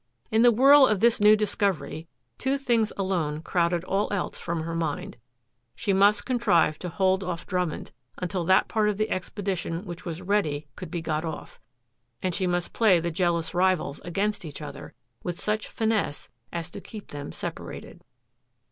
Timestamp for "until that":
8.17-8.67